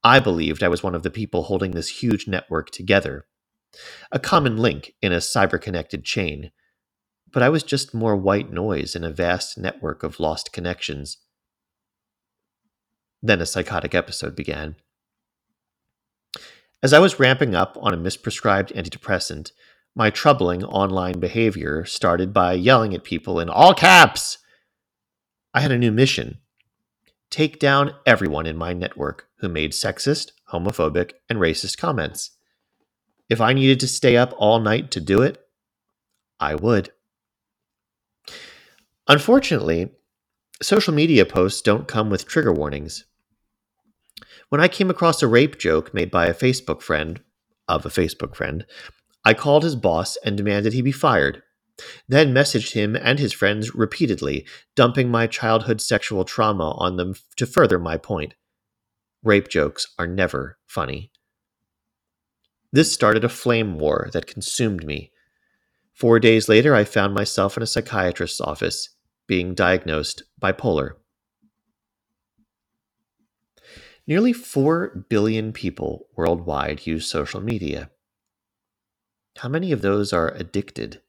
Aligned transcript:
I 0.04 0.20
believed 0.20 0.62
I 0.62 0.68
was 0.68 0.82
one 0.82 0.94
of 0.94 1.02
the 1.02 1.10
people 1.10 1.44
holding 1.44 1.72
this 1.72 2.02
huge 2.02 2.28
network 2.28 2.70
together, 2.70 3.26
a 4.12 4.20
common 4.20 4.58
link 4.58 4.92
in 5.02 5.12
a 5.12 5.16
cyber 5.16 5.60
connected 5.60 6.04
chain. 6.04 6.52
But 7.32 7.42
I 7.42 7.48
was 7.48 7.64
just 7.64 7.92
more 7.92 8.14
white 8.14 8.52
noise 8.52 8.94
in 8.94 9.02
a 9.02 9.10
vast 9.10 9.58
network 9.58 10.04
of 10.04 10.20
lost 10.20 10.52
connections. 10.52 11.18
Then 13.20 13.40
a 13.40 13.46
psychotic 13.46 13.92
episode 13.92 14.36
began. 14.36 14.76
As 16.80 16.92
I 16.92 17.00
was 17.00 17.18
ramping 17.18 17.56
up 17.56 17.76
on 17.80 17.92
a 17.92 17.96
misprescribed 17.96 18.72
antidepressant, 18.72 19.50
my 19.96 20.10
troubling 20.10 20.62
online 20.62 21.18
behavior 21.18 21.84
started 21.86 22.32
by 22.32 22.52
yelling 22.52 22.94
at 22.94 23.02
people 23.02 23.40
in 23.40 23.48
all 23.48 23.72
caps. 23.72 24.36
I 25.54 25.60
had 25.60 25.72
a 25.72 25.78
new 25.78 25.90
mission 25.90 26.38
take 27.30 27.58
down 27.58 27.92
everyone 28.06 28.46
in 28.46 28.56
my 28.56 28.72
network 28.72 29.26
who 29.40 29.48
made 29.48 29.72
sexist, 29.72 30.30
homophobic, 30.52 31.12
and 31.28 31.38
racist 31.40 31.76
comments. 31.76 32.30
If 33.28 33.40
I 33.40 33.52
needed 33.52 33.80
to 33.80 33.88
stay 33.88 34.16
up 34.16 34.32
all 34.36 34.60
night 34.60 34.90
to 34.92 35.00
do 35.00 35.22
it, 35.22 35.44
I 36.38 36.54
would. 36.54 36.90
Unfortunately, 39.08 39.90
social 40.62 40.94
media 40.94 41.24
posts 41.24 41.62
don't 41.62 41.88
come 41.88 42.10
with 42.10 42.28
trigger 42.28 42.52
warnings. 42.52 43.04
When 44.50 44.60
I 44.60 44.68
came 44.68 44.90
across 44.90 45.22
a 45.22 45.26
rape 45.26 45.58
joke 45.58 45.92
made 45.92 46.10
by 46.10 46.26
a 46.26 46.34
Facebook 46.34 46.82
friend 46.82 47.20
of 47.66 47.84
a 47.84 47.90
Facebook 47.90 48.36
friend, 48.36 48.64
I 49.26 49.34
called 49.34 49.64
his 49.64 49.74
boss 49.74 50.16
and 50.24 50.36
demanded 50.36 50.72
he 50.72 50.82
be 50.82 50.92
fired, 50.92 51.42
then 52.06 52.32
messaged 52.32 52.74
him 52.74 52.94
and 52.94 53.18
his 53.18 53.32
friends 53.32 53.74
repeatedly, 53.74 54.46
dumping 54.76 55.10
my 55.10 55.26
childhood 55.26 55.80
sexual 55.80 56.24
trauma 56.24 56.70
on 56.76 56.94
them 56.94 57.16
to 57.34 57.44
further 57.44 57.80
my 57.80 57.96
point. 57.96 58.34
Rape 59.24 59.48
jokes 59.48 59.92
are 59.98 60.06
never 60.06 60.58
funny. 60.64 61.10
This 62.70 62.92
started 62.92 63.24
a 63.24 63.28
flame 63.28 63.80
war 63.80 64.10
that 64.12 64.28
consumed 64.28 64.86
me. 64.86 65.10
Four 65.92 66.20
days 66.20 66.48
later, 66.48 66.72
I 66.72 66.84
found 66.84 67.12
myself 67.12 67.56
in 67.56 67.64
a 67.64 67.66
psychiatrist's 67.66 68.40
office, 68.40 68.90
being 69.26 69.54
diagnosed 69.54 70.22
bipolar. 70.40 70.92
Nearly 74.06 74.32
4 74.32 75.06
billion 75.08 75.52
people 75.52 76.06
worldwide 76.14 76.86
use 76.86 77.08
social 77.08 77.40
media. 77.40 77.90
How 79.38 79.48
many 79.48 79.70
of 79.70 79.82
those 79.82 80.12
are 80.12 80.30
addicted? 80.30 81.02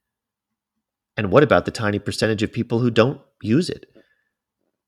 And 1.15 1.31
what 1.31 1.43
about 1.43 1.65
the 1.65 1.71
tiny 1.71 1.97
percentage 1.97 2.43
of 2.43 2.51
people 2.51 2.79
who 2.79 2.91
don't 2.91 3.21
use 3.41 3.69
it? 3.69 3.85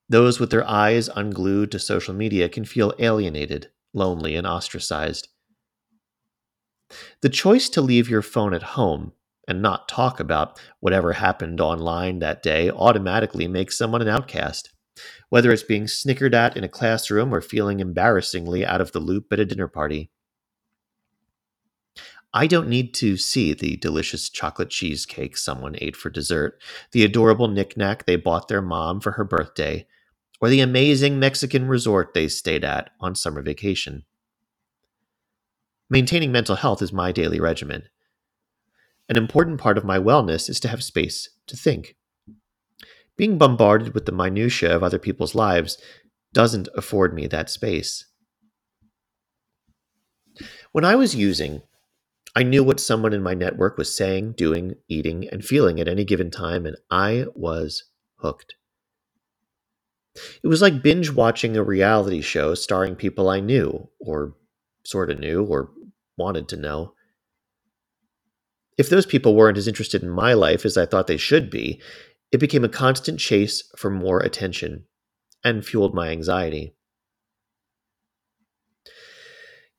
Those 0.10 0.40
with 0.40 0.52
their 0.52 0.68
eyes 0.68 1.10
unglued 1.16 1.72
to 1.72 1.80
social 1.80 2.14
media 2.14 2.50
can 2.50 2.66
feel 2.66 2.94
alienated, 3.00 3.70
lonely, 3.94 4.36
and 4.36 4.46
ostracized. 4.46 5.30
The 7.22 7.30
choice 7.30 7.70
to 7.70 7.82
leave 7.82 8.10
your 8.10 8.22
phone 8.22 8.54
at 8.54 8.64
home 8.64 9.14
and 9.48 9.62
not 9.62 9.88
talk 9.88 10.20
about 10.20 10.60
whatever 10.80 11.14
happened 11.14 11.62
online 11.62 12.20
that 12.20 12.44
day 12.44 12.70
automatically 12.70 13.48
makes 13.48 13.78
someone 13.78 14.02
an 14.02 14.08
outcast, 14.08 14.72
whether 15.30 15.52
it's 15.52 15.64
being 15.64 15.88
snickered 15.88 16.36
at 16.36 16.58
in 16.58 16.64
a 16.64 16.70
classroom 16.70 17.34
or 17.34 17.42
feeling 17.42 17.80
embarrassingly 17.80 18.66
out 18.66 18.82
of 18.82 18.92
the 18.92 19.00
loop 19.00 19.32
at 19.32 19.40
a 19.40 19.46
dinner 19.46 19.68
party. 19.68 20.12
I 22.34 22.46
don't 22.46 22.70
need 22.70 22.94
to 22.96 23.18
see 23.18 23.54
the 23.54 23.78
delicious 23.78 24.30
chocolate 24.30 24.70
cheesecake 24.70 25.36
someone 25.36 25.76
ate 25.80 25.96
for 25.96 26.10
dessert, 26.12 26.62
the 26.92 27.04
adorable 27.04 27.48
knickknack 27.48 28.06
they 28.06 28.18
bought 28.18 28.48
their 28.48 28.62
mom 28.62 29.00
for 29.00 29.14
her 29.14 29.24
birthday, 29.24 29.88
or 30.40 30.50
the 30.50 30.62
amazing 30.62 31.20
Mexican 31.20 31.68
resort 31.68 32.14
they 32.14 32.28
stayed 32.28 32.64
at 32.64 32.92
on 33.00 33.16
summer 33.16 33.42
vacation. 33.42 34.04
Maintaining 35.90 36.32
mental 36.32 36.56
health 36.56 36.84
is 36.84 36.94
my 36.94 37.12
daily 37.12 37.40
regimen. 37.40 37.84
An 39.10 39.18
important 39.18 39.60
part 39.60 39.78
of 39.78 39.84
my 39.84 39.98
wellness 39.98 40.50
is 40.50 40.60
to 40.60 40.68
have 40.68 40.84
space 40.84 41.30
to 41.48 41.58
think. 41.58 41.96
Being 43.18 43.40
bombarded 43.40 43.96
with 43.96 44.06
the 44.06 44.12
minutiae 44.12 44.76
of 44.76 44.84
other 44.84 45.00
people's 45.00 45.34
lives 45.34 45.80
doesn't 46.32 46.70
afford 46.76 47.16
me 47.16 47.26
that 47.26 47.50
space. 47.50 48.06
When 50.72 50.86
I 50.86 50.96
was 50.96 51.16
using 51.16 51.64
I 52.36 52.44
knew 52.44 52.64
what 52.64 52.80
someone 52.80 53.14
in 53.14 53.24
my 53.24 53.34
network 53.34 53.78
was 53.78 53.96
saying, 53.96 54.34
doing, 54.34 54.76
eating, 54.88 55.28
and 55.30 55.44
feeling 55.44 55.80
at 55.80 55.88
any 55.88 56.06
given 56.06 56.30
time, 56.30 56.66
and 56.66 56.78
I 56.92 57.26
was 57.34 57.86
hooked. 58.18 58.56
It 60.44 60.48
was 60.48 60.62
like 60.62 60.84
binge 60.84 61.12
watching 61.12 61.58
a 61.58 61.64
reality 61.64 62.22
show 62.22 62.54
starring 62.56 62.96
people 62.96 63.30
I 63.30 63.40
knew, 63.40 63.90
or 64.00 64.36
sort 64.84 65.10
of 65.12 65.20
knew, 65.20 65.44
or 65.44 65.72
wanted 66.18 66.48
to 66.50 66.58
know. 66.58 66.94
If 68.78 68.90
those 68.90 69.06
people 69.06 69.36
weren't 69.36 69.58
as 69.58 69.68
interested 69.68 70.04
in 70.04 70.10
my 70.10 70.34
life 70.34 70.66
as 70.66 70.78
I 70.78 70.86
thought 70.86 71.08
they 71.08 71.18
should 71.18 71.50
be, 71.50 71.82
it 72.32 72.38
became 72.38 72.64
a 72.64 72.70
constant 72.70 73.20
chase 73.20 73.64
for 73.76 73.90
more 73.90 74.20
attention 74.20 74.86
and 75.44 75.66
fueled 75.66 75.96
my 75.96 76.10
anxiety. 76.10 76.76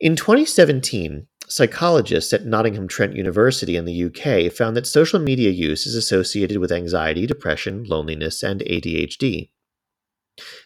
In 0.01 0.17
2017, 0.17 1.27
Psychologists 1.51 2.33
at 2.33 2.47
Nottingham 2.47 2.87
Trent 2.87 3.17
University 3.17 3.75
in 3.75 3.85
the 3.85 4.05
UK 4.05 4.53
found 4.53 4.77
that 4.77 4.87
social 4.87 5.19
media 5.19 5.51
use 5.51 5.85
is 5.85 5.97
associated 5.97 6.59
with 6.59 6.71
anxiety, 6.71 7.27
depression, 7.27 7.83
loneliness, 7.83 8.45
and 8.45 8.61
ADHD. 8.61 9.51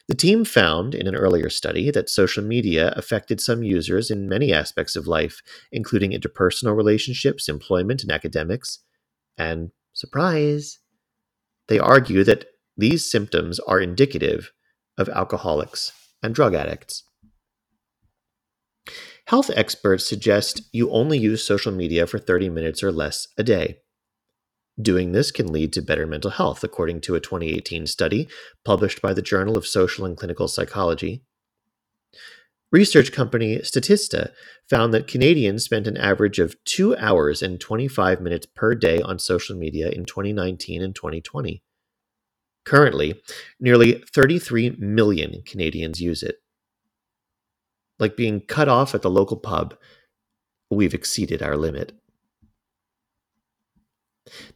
The 0.08 0.14
team 0.14 0.44
found 0.44 0.94
in 0.94 1.06
an 1.06 1.14
earlier 1.14 1.48
study 1.48 1.90
that 1.90 2.10
social 2.10 2.44
media 2.44 2.92
affected 2.96 3.40
some 3.40 3.62
users 3.62 4.10
in 4.10 4.28
many 4.28 4.52
aspects 4.52 4.94
of 4.94 5.06
life, 5.06 5.40
including 5.72 6.10
interpersonal 6.10 6.76
relationships, 6.76 7.48
employment, 7.48 8.02
and 8.02 8.12
academics. 8.12 8.80
And 9.38 9.70
surprise, 9.94 10.80
they 11.68 11.78
argue 11.78 12.24
that 12.24 12.44
these 12.76 13.10
symptoms 13.10 13.58
are 13.60 13.80
indicative 13.80 14.52
of 14.98 15.08
alcoholics 15.08 15.92
and 16.22 16.34
drug 16.34 16.54
addicts. 16.54 17.04
Health 19.26 19.50
experts 19.56 20.06
suggest 20.06 20.62
you 20.72 20.90
only 20.90 21.18
use 21.18 21.42
social 21.42 21.72
media 21.72 22.06
for 22.06 22.18
30 22.18 22.50
minutes 22.50 22.82
or 22.82 22.92
less 22.92 23.28
a 23.38 23.42
day. 23.42 23.78
Doing 24.80 25.12
this 25.12 25.30
can 25.30 25.52
lead 25.52 25.72
to 25.74 25.82
better 25.82 26.06
mental 26.06 26.32
health, 26.32 26.62
according 26.62 27.00
to 27.02 27.14
a 27.14 27.20
2018 27.20 27.86
study 27.86 28.28
published 28.64 29.00
by 29.00 29.14
the 29.14 29.22
Journal 29.22 29.56
of 29.56 29.66
Social 29.66 30.04
and 30.04 30.16
Clinical 30.16 30.48
Psychology. 30.48 31.22
Research 32.72 33.12
company 33.12 33.58
Statista 33.58 34.32
found 34.68 34.92
that 34.92 35.06
Canadians 35.06 35.64
spent 35.64 35.86
an 35.86 35.96
average 35.96 36.40
of 36.40 36.56
2 36.64 36.96
hours 36.96 37.40
and 37.40 37.60
25 37.60 38.20
minutes 38.20 38.46
per 38.46 38.74
day 38.74 39.00
on 39.00 39.18
social 39.18 39.56
media 39.56 39.88
in 39.90 40.04
2019 40.04 40.82
and 40.82 40.94
2020. 40.94 41.62
Currently, 42.64 43.22
nearly 43.60 44.02
33 44.12 44.76
million 44.78 45.42
Canadians 45.46 46.00
use 46.00 46.22
it. 46.22 46.38
Like 47.98 48.16
being 48.16 48.40
cut 48.40 48.68
off 48.68 48.94
at 48.94 49.02
the 49.02 49.10
local 49.10 49.36
pub, 49.36 49.76
we've 50.70 50.94
exceeded 50.94 51.42
our 51.42 51.56
limit. 51.56 51.92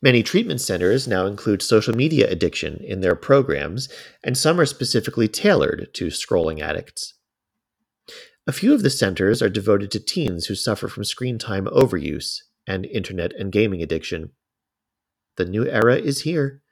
Many 0.01 0.23
treatment 0.23 0.61
centers 0.61 1.07
now 1.07 1.27
include 1.27 1.63
social 1.63 1.95
media 1.95 2.29
addiction 2.31 2.83
in 2.83 3.01
their 3.01 3.15
programs, 3.15 3.89
and 4.25 4.37
some 4.37 4.59
are 4.59 4.67
specifically 4.67 5.29
tailored 5.29 5.89
to 5.95 6.07
scrolling 6.07 6.61
addicts. 6.61 7.15
A 8.47 8.53
few 8.53 8.73
of 8.73 8.83
the 8.83 8.91
centers 8.91 9.43
are 9.43 9.51
devoted 9.51 9.91
to 9.91 10.01
teens 10.01 10.47
who 10.47 10.55
suffer 10.55 10.89
from 10.89 11.05
screen 11.05 11.39
time 11.39 11.67
overuse 11.67 12.39
and 12.67 12.87
internet 12.87 13.35
and 13.35 13.53
gaming 13.53 13.83
addiction. 13.83 14.31
The 15.37 15.45
new 15.45 15.67
era 15.67 15.97
is 15.97 16.23
here, 16.23 16.63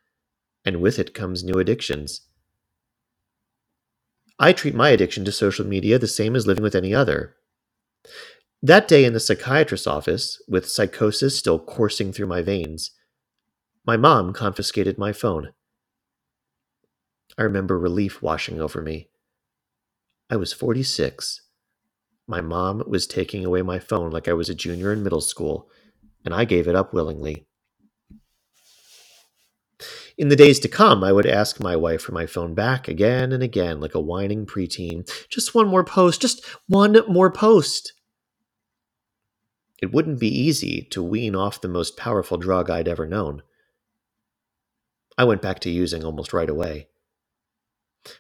and 0.65 0.81
with 0.81 0.99
it 0.99 1.15
comes 1.15 1.45
new 1.45 1.59
addictions. 1.59 2.23
I 4.39 4.53
treat 4.53 4.75
my 4.75 4.91
addiction 4.91 5.25
to 5.25 5.33
social 5.33 5.67
media 5.67 5.99
the 5.99 6.07
same 6.07 6.37
as 6.37 6.47
living 6.47 6.63
with 6.63 6.75
any 6.75 6.95
other. 6.95 7.37
That 8.63 8.89
day 8.89 9.05
in 9.05 9.13
the 9.13 9.21
psychiatrist's 9.21 9.87
office, 9.87 10.43
with 10.49 10.69
psychosis 10.69 11.39
still 11.39 11.59
coursing 11.59 12.13
through 12.13 12.27
my 12.27 12.43
veins, 12.43 12.91
my 13.87 13.97
mom 13.97 14.33
confiscated 14.33 14.99
my 14.99 15.13
phone. 15.13 15.53
I 17.39 17.43
remember 17.43 17.79
relief 17.79 18.21
washing 18.23 18.61
over 18.61 18.83
me. 18.83 19.09
I 20.29 20.37
was 20.37 20.53
46. 20.53 21.43
My 22.27 22.41
mom 22.41 22.83
was 22.87 23.07
taking 23.07 23.45
away 23.45 23.63
my 23.63 23.79
phone 23.79 24.11
like 24.11 24.27
I 24.27 24.33
was 24.33 24.49
a 24.49 24.55
junior 24.55 24.93
in 24.93 25.03
middle 25.03 25.21
school, 25.21 25.71
and 26.25 26.35
I 26.35 26.45
gave 26.45 26.67
it 26.67 26.75
up 26.75 26.93
willingly. 26.93 27.46
In 30.19 30.29
the 30.29 30.37
days 30.37 30.59
to 30.61 30.69
come, 30.69 31.05
I 31.05 31.13
would 31.13 31.27
ask 31.27 31.61
my 31.61 31.77
wife 31.77 32.01
for 32.01 32.13
my 32.13 32.25
phone 32.25 32.55
back 32.55 32.89
again 32.89 33.33
and 33.33 33.43
again, 33.43 33.81
like 33.81 33.95
a 33.95 34.01
whining 34.01 34.47
preteen. 34.47 35.07
Just 35.29 35.55
one 35.55 35.69
more 35.69 35.85
post, 35.85 36.23
just 36.23 36.43
one 36.67 36.99
more 37.07 37.31
post. 37.31 37.93
It 39.83 39.93
wouldn't 39.93 40.19
be 40.19 40.29
easy 40.29 40.83
to 40.91 41.03
wean 41.03 41.37
off 41.37 41.61
the 41.61 41.69
most 41.69 41.99
powerful 41.99 42.39
drug 42.39 42.71
I'd 42.71 42.89
ever 42.89 43.07
known. 43.07 43.43
I 45.19 45.25
went 45.25 45.43
back 45.43 45.61
to 45.61 45.71
using 45.71 46.03
almost 46.03 46.33
right 46.33 46.49
away. 46.49 46.89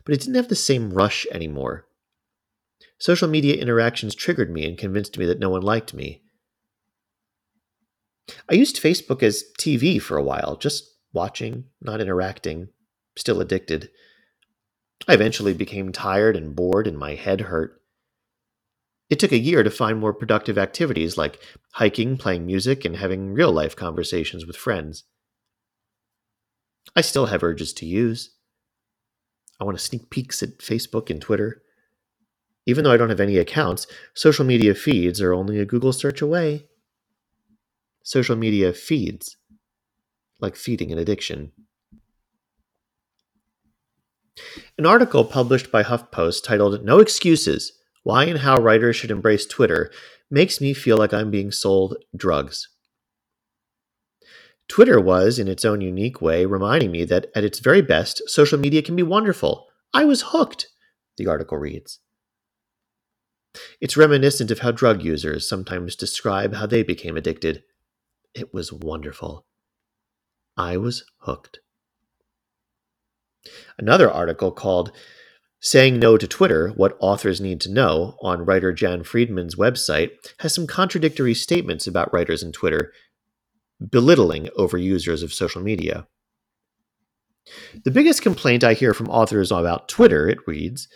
But 0.04 0.14
it 0.14 0.20
didn't 0.20 0.34
have 0.34 0.48
the 0.48 0.54
same 0.54 0.92
rush 0.92 1.26
anymore. 1.30 1.86
Social 2.98 3.28
media 3.28 3.56
interactions 3.56 4.14
triggered 4.14 4.50
me 4.50 4.66
and 4.66 4.76
convinced 4.76 5.16
me 5.16 5.24
that 5.26 5.38
no 5.38 5.48
one 5.48 5.62
liked 5.62 5.94
me. 5.94 6.22
I 8.50 8.54
used 8.54 8.82
Facebook 8.82 9.22
as 9.22 9.44
TV 9.58 10.00
for 10.00 10.16
a 10.16 10.22
while, 10.22 10.56
just 10.56 10.95
watching, 11.16 11.64
not 11.80 12.00
interacting, 12.00 12.68
still 13.16 13.40
addicted. 13.40 13.90
I 15.08 15.14
eventually 15.14 15.54
became 15.54 15.90
tired 15.90 16.36
and 16.36 16.54
bored, 16.54 16.86
and 16.86 16.98
my 16.98 17.14
head 17.14 17.40
hurt. 17.40 17.80
It 19.08 19.18
took 19.18 19.32
a 19.32 19.38
year 19.38 19.62
to 19.62 19.70
find 19.70 19.98
more 19.98 20.12
productive 20.12 20.58
activities 20.58 21.16
like 21.16 21.40
hiking, 21.72 22.18
playing 22.18 22.44
music, 22.44 22.84
and 22.84 22.96
having 22.96 23.32
real 23.32 23.50
life 23.50 23.74
conversations 23.74 24.46
with 24.46 24.56
friends. 24.56 25.04
I 26.94 27.00
still 27.00 27.26
have 27.26 27.42
urges 27.42 27.72
to 27.74 27.86
use. 27.86 28.30
I 29.58 29.64
want 29.64 29.78
to 29.78 29.84
sneak 29.84 30.10
peeks 30.10 30.42
at 30.42 30.58
Facebook 30.58 31.08
and 31.08 31.20
Twitter. 31.20 31.62
Even 32.66 32.84
though 32.84 32.92
I 32.92 32.96
don't 32.96 33.10
have 33.10 33.20
any 33.20 33.38
accounts, 33.38 33.86
social 34.12 34.44
media 34.44 34.74
feeds 34.74 35.20
are 35.20 35.32
only 35.32 35.58
a 35.58 35.64
Google 35.64 35.92
search 35.92 36.20
away. 36.20 36.66
Social 38.02 38.36
media 38.36 38.72
feeds 38.72 39.36
like 40.40 40.56
feeding 40.56 40.92
an 40.92 40.98
addiction. 40.98 41.52
An 44.78 44.84
article 44.84 45.24
published 45.24 45.72
by 45.72 45.82
HuffPost 45.82 46.44
titled 46.44 46.84
No 46.84 46.98
Excuses 46.98 47.72
Why 48.02 48.24
and 48.24 48.40
How 48.40 48.56
Writers 48.56 48.96
Should 48.96 49.10
Embrace 49.10 49.46
Twitter 49.46 49.90
makes 50.30 50.60
me 50.60 50.74
feel 50.74 50.96
like 50.96 51.14
I'm 51.14 51.30
being 51.30 51.50
sold 51.50 51.96
drugs. 52.14 52.68
Twitter 54.68 55.00
was, 55.00 55.38
in 55.38 55.48
its 55.48 55.64
own 55.64 55.80
unique 55.80 56.20
way, 56.20 56.44
reminding 56.44 56.90
me 56.90 57.04
that 57.04 57.28
at 57.34 57.44
its 57.44 57.60
very 57.60 57.82
best, 57.82 58.22
social 58.28 58.58
media 58.58 58.82
can 58.82 58.96
be 58.96 59.02
wonderful. 59.02 59.66
I 59.94 60.04
was 60.04 60.22
hooked, 60.26 60.68
the 61.16 61.28
article 61.28 61.56
reads. 61.56 62.00
It's 63.80 63.96
reminiscent 63.96 64.50
of 64.50 64.58
how 64.58 64.72
drug 64.72 65.02
users 65.02 65.48
sometimes 65.48 65.96
describe 65.96 66.54
how 66.54 66.66
they 66.66 66.82
became 66.82 67.16
addicted. 67.16 67.62
It 68.34 68.52
was 68.52 68.72
wonderful. 68.72 69.46
I 70.56 70.76
was 70.76 71.04
hooked. 71.18 71.60
Another 73.78 74.10
article 74.10 74.50
called 74.50 74.92
Saying 75.60 75.98
No 75.98 76.16
to 76.16 76.26
Twitter 76.26 76.68
What 76.70 76.96
Authors 77.00 77.40
Need 77.40 77.60
to 77.62 77.72
Know 77.72 78.16
on 78.22 78.44
writer 78.44 78.72
Jane 78.72 79.02
Friedman's 79.04 79.56
website 79.56 80.10
has 80.38 80.54
some 80.54 80.66
contradictory 80.66 81.34
statements 81.34 81.86
about 81.86 82.12
writers 82.12 82.42
and 82.42 82.54
Twitter, 82.54 82.92
belittling 83.90 84.48
over 84.56 84.78
users 84.78 85.22
of 85.22 85.32
social 85.32 85.62
media. 85.62 86.06
The 87.84 87.90
biggest 87.90 88.22
complaint 88.22 88.64
I 88.64 88.74
hear 88.74 88.94
from 88.94 89.08
authors 89.08 89.52
about 89.52 89.88
Twitter, 89.88 90.28
it 90.28 90.38
reads, 90.46 90.88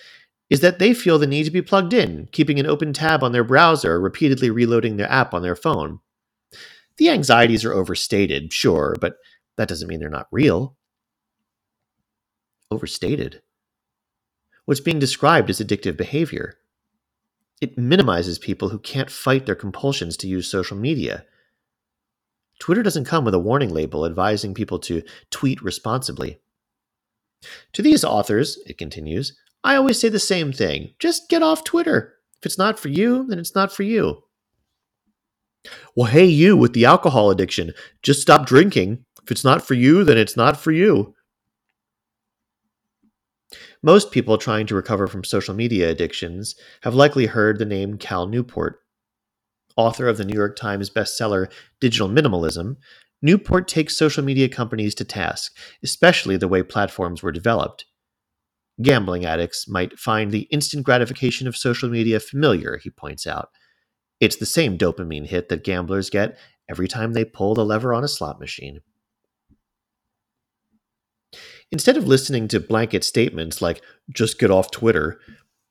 is 0.48 0.60
that 0.60 0.78
they 0.78 0.92
feel 0.92 1.18
the 1.18 1.26
need 1.26 1.44
to 1.44 1.50
be 1.50 1.62
plugged 1.62 1.92
in, 1.92 2.28
keeping 2.32 2.58
an 2.58 2.66
open 2.66 2.92
tab 2.92 3.22
on 3.22 3.32
their 3.32 3.44
browser, 3.44 4.00
repeatedly 4.00 4.50
reloading 4.50 4.96
their 4.96 5.10
app 5.10 5.32
on 5.32 5.42
their 5.42 5.54
phone. 5.54 6.00
The 6.96 7.08
anxieties 7.08 7.64
are 7.64 7.72
overstated, 7.72 8.52
sure, 8.52 8.96
but 9.00 9.16
that 9.60 9.68
doesn't 9.68 9.88
mean 9.88 10.00
they're 10.00 10.08
not 10.08 10.26
real. 10.32 10.74
Overstated. 12.70 13.42
What's 14.64 14.80
being 14.80 14.98
described 14.98 15.50
is 15.50 15.60
addictive 15.60 15.98
behavior. 15.98 16.54
It 17.60 17.76
minimizes 17.76 18.38
people 18.38 18.70
who 18.70 18.78
can't 18.78 19.10
fight 19.10 19.44
their 19.44 19.54
compulsions 19.54 20.16
to 20.16 20.26
use 20.26 20.50
social 20.50 20.78
media. 20.78 21.26
Twitter 22.58 22.82
doesn't 22.82 23.04
come 23.04 23.22
with 23.22 23.34
a 23.34 23.38
warning 23.38 23.68
label 23.68 24.06
advising 24.06 24.54
people 24.54 24.78
to 24.78 25.02
tweet 25.30 25.60
responsibly. 25.60 26.40
To 27.74 27.82
these 27.82 28.02
authors, 28.02 28.58
it 28.66 28.78
continues, 28.78 29.36
I 29.62 29.76
always 29.76 30.00
say 30.00 30.08
the 30.08 30.18
same 30.18 30.54
thing 30.54 30.94
just 30.98 31.28
get 31.28 31.42
off 31.42 31.64
Twitter. 31.64 32.14
If 32.38 32.46
it's 32.46 32.56
not 32.56 32.78
for 32.78 32.88
you, 32.88 33.26
then 33.28 33.38
it's 33.38 33.54
not 33.54 33.70
for 33.72 33.82
you. 33.82 34.22
Well, 35.94 36.10
hey, 36.10 36.24
you 36.24 36.56
with 36.56 36.72
the 36.72 36.86
alcohol 36.86 37.30
addiction, 37.30 37.74
just 38.02 38.22
stop 38.22 38.46
drinking. 38.46 39.04
If 39.22 39.30
it's 39.30 39.44
not 39.44 39.66
for 39.66 39.74
you, 39.74 40.04
then 40.04 40.18
it's 40.18 40.36
not 40.36 40.56
for 40.56 40.72
you. 40.72 41.14
Most 43.82 44.12
people 44.12 44.36
trying 44.36 44.66
to 44.66 44.74
recover 44.74 45.06
from 45.06 45.24
social 45.24 45.54
media 45.54 45.88
addictions 45.90 46.54
have 46.82 46.94
likely 46.94 47.26
heard 47.26 47.58
the 47.58 47.64
name 47.64 47.96
Cal 47.96 48.26
Newport. 48.26 48.80
Author 49.76 50.08
of 50.08 50.18
the 50.18 50.24
New 50.24 50.36
York 50.36 50.56
Times 50.56 50.90
bestseller 50.90 51.50
Digital 51.80 52.08
Minimalism, 52.08 52.76
Newport 53.22 53.68
takes 53.68 53.96
social 53.96 54.24
media 54.24 54.48
companies 54.48 54.94
to 54.96 55.04
task, 55.04 55.56
especially 55.82 56.36
the 56.36 56.48
way 56.48 56.62
platforms 56.62 57.22
were 57.22 57.32
developed. 57.32 57.86
Gambling 58.82 59.26
addicts 59.26 59.68
might 59.68 59.98
find 59.98 60.30
the 60.30 60.48
instant 60.50 60.84
gratification 60.84 61.46
of 61.46 61.56
social 61.56 61.90
media 61.90 62.18
familiar, 62.18 62.78
he 62.82 62.90
points 62.90 63.26
out. 63.26 63.50
It's 64.20 64.36
the 64.36 64.46
same 64.46 64.78
dopamine 64.78 65.26
hit 65.26 65.48
that 65.48 65.64
gamblers 65.64 66.10
get 66.10 66.38
every 66.68 66.88
time 66.88 67.12
they 67.12 67.24
pull 67.24 67.54
the 67.54 67.64
lever 67.64 67.92
on 67.92 68.04
a 68.04 68.08
slot 68.08 68.40
machine. 68.40 68.80
Instead 71.72 71.96
of 71.96 72.06
listening 72.06 72.48
to 72.48 72.58
blanket 72.58 73.04
statements 73.04 73.62
like, 73.62 73.82
just 74.10 74.38
get 74.38 74.50
off 74.50 74.70
Twitter, 74.70 75.20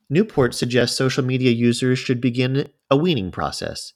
Newport 0.10 0.56
suggests 0.56 0.98
social 0.98 1.24
media 1.24 1.52
users 1.52 2.00
should 2.00 2.22
begin 2.22 2.70
a 2.90 2.98
weaning 2.98 3.32
process. 3.32 3.94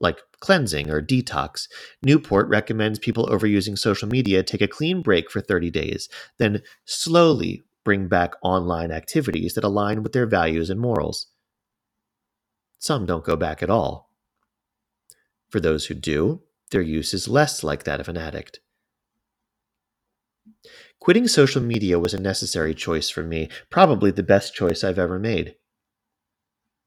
Like 0.00 0.18
cleansing 0.40 0.90
or 0.90 1.00
detox, 1.00 1.68
Newport 2.02 2.48
recommends 2.48 2.98
people 2.98 3.26
overusing 3.26 3.78
social 3.78 4.08
media 4.08 4.42
take 4.42 4.60
a 4.60 4.68
clean 4.68 5.00
break 5.00 5.30
for 5.30 5.40
30 5.40 5.70
days, 5.70 6.08
then 6.38 6.62
slowly 6.84 7.64
bring 7.84 8.08
back 8.08 8.32
online 8.42 8.90
activities 8.90 9.54
that 9.54 9.64
align 9.64 10.02
with 10.02 10.12
their 10.12 10.26
values 10.26 10.68
and 10.68 10.80
morals. 10.80 11.28
Some 12.78 13.06
don't 13.06 13.24
go 13.24 13.36
back 13.36 13.62
at 13.62 13.70
all. 13.70 14.10
For 15.48 15.60
those 15.60 15.86
who 15.86 15.94
do, 15.94 16.42
their 16.72 16.82
use 16.82 17.14
is 17.14 17.28
less 17.28 17.62
like 17.62 17.84
that 17.84 18.00
of 18.00 18.08
an 18.08 18.18
addict. 18.18 18.60
Quitting 21.06 21.28
social 21.28 21.62
media 21.62 22.00
was 22.00 22.14
a 22.14 22.20
necessary 22.20 22.74
choice 22.74 23.08
for 23.08 23.22
me, 23.22 23.48
probably 23.70 24.10
the 24.10 24.24
best 24.24 24.56
choice 24.56 24.82
I've 24.82 24.98
ever 24.98 25.20
made. 25.20 25.54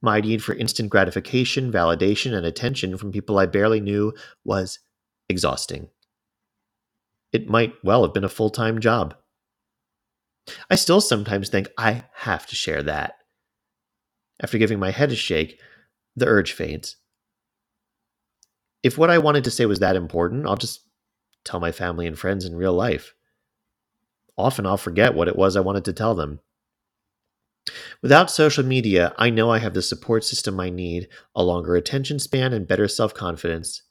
My 0.01 0.19
need 0.19 0.43
for 0.43 0.53
instant 0.53 0.89
gratification, 0.89 1.71
validation, 1.71 2.33
and 2.33 2.45
attention 2.45 2.97
from 2.97 3.13
people 3.13 3.39
I 3.39 3.45
barely 3.45 3.79
knew 3.79 4.13
was 4.43 4.79
exhausting. 5.29 5.87
It 7.31 7.47
might 7.47 7.75
well 7.81 8.03
have 8.03 8.13
been 8.13 8.25
a 8.25 8.27
full 8.27 8.49
time 8.49 8.81
job. 8.81 9.15
I 10.69 10.75
still 10.75 10.99
sometimes 10.99 11.47
think 11.47 11.69
I 11.77 12.03
have 12.15 12.45
to 12.47 12.55
share 12.55 12.83
that. 12.83 13.13
After 14.43 14.57
giving 14.57 14.79
my 14.79 14.91
head 14.91 15.13
a 15.13 15.15
shake, 15.15 15.61
the 16.17 16.25
urge 16.25 16.51
fades. 16.51 16.97
If 18.83 18.97
what 18.97 19.09
I 19.09 19.17
wanted 19.17 19.45
to 19.45 19.51
say 19.51 19.65
was 19.65 19.79
that 19.79 19.95
important, 19.95 20.45
I'll 20.45 20.57
just 20.57 20.81
tell 21.45 21.61
my 21.61 21.71
family 21.71 22.05
and 22.05 22.19
friends 22.19 22.43
in 22.43 22.57
real 22.57 22.73
life. 22.73 23.13
Often 24.39 24.67
I'll 24.67 24.77
forget 24.77 25.13
what 25.13 25.27
it 25.27 25.35
was 25.35 25.57
I 25.57 25.59
wanted 25.59 25.83
to 25.85 25.93
tell 25.93 26.15
them. 26.15 26.39
Without 28.01 28.31
social 28.31 28.65
media, 28.65 29.13
I 29.17 29.29
know 29.29 29.51
I 29.51 29.59
have 29.59 29.73
the 29.73 29.81
support 29.81 30.23
system 30.23 30.59
I 30.61 30.69
need, 30.69 31.09
a 31.35 31.43
longer 31.43 31.75
attention 31.75 32.19
span, 32.19 32.53
and 32.53 32.65
better 32.65 32.87
self 32.87 33.13
confidence. 33.13 33.83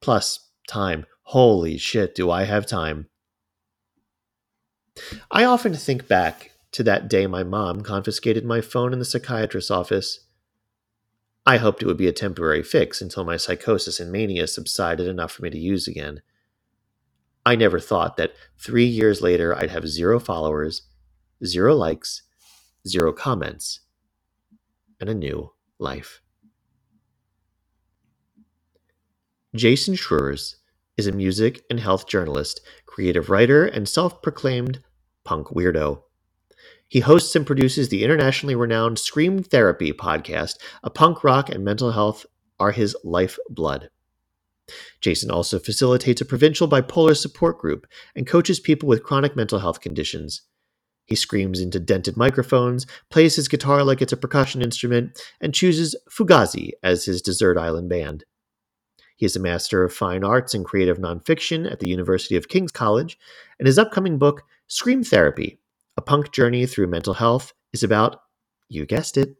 Plus, 0.00 0.50
time. 0.68 1.04
Holy 1.24 1.76
shit, 1.78 2.14
do 2.14 2.30
I 2.30 2.44
have 2.44 2.64
time? 2.64 3.08
I 5.32 5.44
often 5.44 5.74
think 5.74 6.06
back 6.06 6.52
to 6.72 6.84
that 6.84 7.08
day 7.08 7.26
my 7.26 7.42
mom 7.42 7.82
confiscated 7.82 8.44
my 8.44 8.60
phone 8.60 8.92
in 8.92 9.00
the 9.00 9.04
psychiatrist's 9.04 9.70
office. 9.70 10.20
I 11.44 11.56
hoped 11.56 11.82
it 11.82 11.86
would 11.86 11.96
be 11.96 12.06
a 12.06 12.12
temporary 12.12 12.62
fix 12.62 13.02
until 13.02 13.24
my 13.24 13.36
psychosis 13.36 13.98
and 13.98 14.12
mania 14.12 14.46
subsided 14.46 15.08
enough 15.08 15.32
for 15.32 15.42
me 15.42 15.50
to 15.50 15.58
use 15.58 15.88
again. 15.88 16.22
I 17.44 17.56
never 17.56 17.80
thought 17.80 18.16
that 18.16 18.34
three 18.58 18.84
years 18.84 19.22
later 19.22 19.54
I'd 19.56 19.70
have 19.70 19.88
zero 19.88 20.20
followers, 20.20 20.82
zero 21.44 21.74
likes, 21.74 22.22
zero 22.86 23.12
comments, 23.12 23.80
and 25.00 25.08
a 25.08 25.14
new 25.14 25.52
life. 25.78 26.20
Jason 29.54 29.94
Schreurs 29.94 30.56
is 30.96 31.06
a 31.06 31.12
music 31.12 31.64
and 31.70 31.80
health 31.80 32.06
journalist, 32.06 32.60
creative 32.86 33.30
writer, 33.30 33.64
and 33.64 33.88
self 33.88 34.20
proclaimed 34.20 34.82
punk 35.24 35.48
weirdo. 35.48 36.02
He 36.88 37.00
hosts 37.00 37.36
and 37.36 37.46
produces 37.46 37.88
the 37.88 38.02
internationally 38.02 38.54
renowned 38.54 38.98
Scream 38.98 39.42
Therapy 39.42 39.92
podcast. 39.92 40.56
A 40.82 40.90
punk 40.90 41.22
rock 41.22 41.48
and 41.48 41.64
mental 41.64 41.92
health 41.92 42.26
are 42.58 42.72
his 42.72 42.96
lifeblood. 43.04 43.90
Jason 45.00 45.30
also 45.30 45.58
facilitates 45.58 46.20
a 46.20 46.26
provincial 46.26 46.68
bipolar 46.68 47.16
support 47.16 47.58
group 47.58 47.86
and 48.14 48.26
coaches 48.26 48.60
people 48.60 48.88
with 48.88 49.02
chronic 49.02 49.36
mental 49.36 49.58
health 49.58 49.80
conditions. 49.80 50.42
He 51.06 51.14
screams 51.14 51.60
into 51.60 51.80
dented 51.80 52.18
microphones, 52.18 52.86
plays 53.08 53.36
his 53.36 53.48
guitar 53.48 53.82
like 53.82 54.02
it's 54.02 54.12
a 54.12 54.16
percussion 54.16 54.60
instrument, 54.60 55.18
and 55.40 55.54
chooses 55.54 55.96
Fugazi 56.10 56.72
as 56.82 57.06
his 57.06 57.22
desert 57.22 57.56
island 57.56 57.88
band. 57.88 58.24
He 59.16 59.24
is 59.24 59.34
a 59.34 59.40
Master 59.40 59.82
of 59.82 59.92
Fine 59.92 60.22
Arts 60.22 60.52
and 60.52 60.64
Creative 60.64 60.98
Nonfiction 60.98 61.70
at 61.70 61.80
the 61.80 61.88
University 61.88 62.36
of 62.36 62.48
King's 62.48 62.70
College, 62.70 63.18
and 63.58 63.66
his 63.66 63.78
upcoming 63.78 64.18
book, 64.18 64.42
Scream 64.66 65.02
Therapy 65.02 65.58
A 65.96 66.02
Punk 66.02 66.30
Journey 66.30 66.66
Through 66.66 66.88
Mental 66.88 67.14
Health, 67.14 67.54
is 67.72 67.82
about, 67.82 68.20
you 68.68 68.84
guessed 68.84 69.16
it, 69.16 69.36